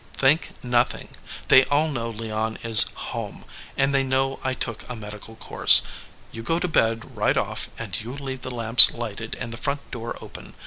[0.13, 1.09] "Think, nothing.
[1.47, 3.45] They all know Leon is home,
[3.77, 5.83] and they know I took a medical course.
[6.31, 9.91] You go to bed right off, and you leave the lamps lighted and the front
[9.91, 10.55] door open.